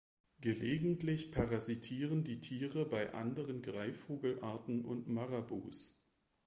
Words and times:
Gelegentlich 0.39 1.31
parasitieren 1.31 2.23
die 2.23 2.39
Tiere 2.39 2.85
bei 2.87 3.13
anderen 3.13 3.61
Greifvogelarten 3.61 4.83
und 4.83 5.07
Marabus. 5.07 5.95